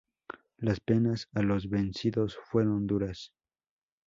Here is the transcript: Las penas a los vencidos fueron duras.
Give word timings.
Las 0.57 0.79
penas 0.79 1.27
a 1.35 1.43
los 1.43 1.69
vencidos 1.69 2.35
fueron 2.49 2.87
duras. 2.87 3.31